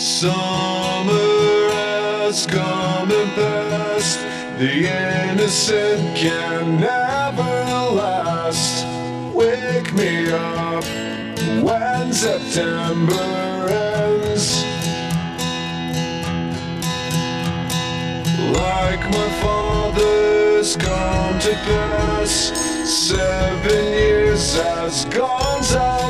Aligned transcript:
Summer 0.00 0.32
has 1.74 2.46
come 2.46 3.10
and 3.10 3.30
passed, 3.32 4.18
the 4.58 4.88
innocent 4.88 6.16
can 6.16 6.80
never 6.80 7.42
last. 7.94 8.86
Wake 9.34 9.92
me 9.92 10.32
up 10.32 10.84
when 11.62 12.14
September 12.14 13.12
ends. 13.68 14.64
Like 18.56 19.04
my 19.10 19.30
father's 19.42 20.76
come 20.76 21.38
to 21.40 21.52
pass, 21.52 22.32
seven 22.88 23.92
years 23.92 24.54
has 24.54 25.04
gone 25.04 25.60
by. 25.74 26.09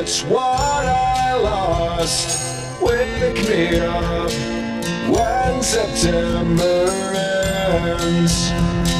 forgets 0.00 0.22
what 0.24 0.86
I 0.86 1.34
lost. 1.34 2.80
Wake 2.80 3.48
me 3.48 3.80
up 3.80 4.30
when 5.10 5.62
September 5.62 6.86
ends. 8.00 8.99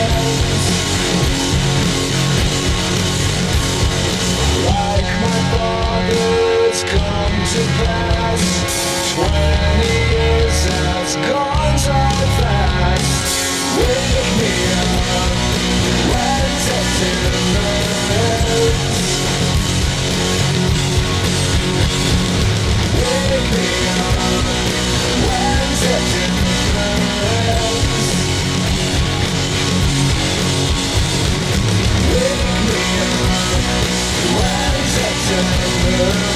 ends. 0.03 0.67
Like 4.67 5.11
my 5.23 5.41
father's 5.55 6.81
come 6.91 7.37
to 7.55 7.63
pass. 7.79 8.43
Twenty 9.15 9.95
years 10.11 10.61
has 10.75 11.15
gone 11.31 11.44
Wake 36.01 36.34